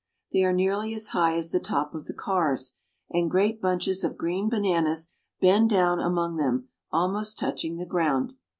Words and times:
They 0.33 0.41
are 0.43 0.51
nearly 0.51 0.95
as 0.95 1.09
high 1.09 1.35
as 1.37 1.51
the 1.51 1.59
top 1.59 1.93
of 1.93 2.07
the 2.07 2.13
cars, 2.15 2.75
and 3.11 3.29
great 3.29 3.61
bunches 3.61 4.03
of 4.03 4.17
green 4.17 4.49
bananas 4.49 5.13
bend 5.39 5.69
down 5.69 5.99
among 5.99 6.37
them, 6.37 6.69
almost 6.91 7.37
touching 7.37 7.77
the 7.77 7.85
ground. 7.85 8.33